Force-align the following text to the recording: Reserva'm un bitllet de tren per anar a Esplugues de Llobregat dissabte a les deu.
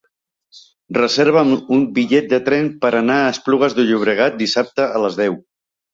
Reserva'm 0.97 1.51
un 1.77 1.83
bitllet 1.99 2.31
de 2.31 2.39
tren 2.47 2.71
per 2.87 2.93
anar 3.01 3.19
a 3.21 3.29
Esplugues 3.35 3.77
de 3.81 3.89
Llobregat 3.91 4.43
dissabte 4.45 4.89
a 4.99 5.03
les 5.05 5.21
deu. 5.25 5.39